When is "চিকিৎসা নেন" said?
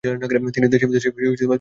1.09-1.49